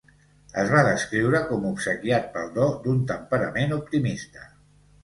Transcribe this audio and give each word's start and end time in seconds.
Es 0.61 0.71
va 0.75 0.79
descriure 0.87 1.43
com 1.51 1.67
obsequiat 1.73 2.27
pel 2.39 2.51
do 2.59 2.73
d'un 2.87 3.07
temperament 3.15 3.79
optimista. 3.81 4.53